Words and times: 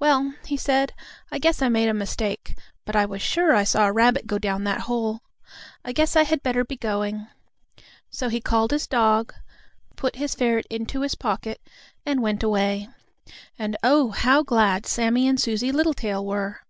"Well," 0.00 0.34
he 0.44 0.56
said, 0.56 0.92
"I 1.30 1.38
guess 1.38 1.62
I 1.62 1.68
made 1.68 1.88
a 1.88 1.94
mistake, 1.94 2.56
but 2.84 2.96
I 2.96 3.06
was 3.06 3.22
sure 3.22 3.54
I 3.54 3.62
saw 3.62 3.86
a 3.86 3.92
rabbit 3.92 4.26
go 4.26 4.36
down 4.36 4.64
that 4.64 4.80
hole. 4.90 5.20
I 5.84 5.92
guess 5.92 6.16
I 6.16 6.24
had 6.24 6.42
better 6.42 6.64
be 6.64 6.76
going." 6.76 7.28
So 8.10 8.28
he 8.28 8.40
called 8.40 8.72
his 8.72 8.88
dog, 8.88 9.32
put 9.94 10.16
his 10.16 10.34
ferret 10.34 10.66
into 10.68 11.02
his 11.02 11.14
pocket 11.14 11.60
and 12.04 12.20
went 12.20 12.42
away. 12.42 12.88
And, 13.56 13.76
oh, 13.84 14.10
how 14.10 14.42
glad 14.42 14.84
Sammie 14.84 15.28
and 15.28 15.38
Susie 15.38 15.70
Littletail 15.70 16.26
were! 16.26 16.62